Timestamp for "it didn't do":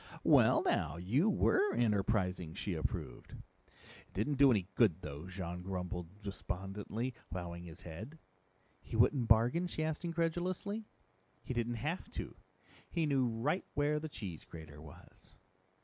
3.33-4.49